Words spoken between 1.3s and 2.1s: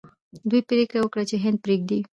هند پریږدي.